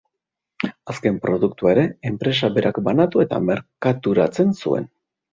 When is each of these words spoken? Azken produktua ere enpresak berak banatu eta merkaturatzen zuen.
Azken 0.91 1.17
produktua 1.25 1.73
ere 1.73 1.83
enpresak 2.11 2.55
berak 2.55 2.79
banatu 2.87 3.21
eta 3.25 3.39
merkaturatzen 3.51 4.57
zuen. 4.65 4.89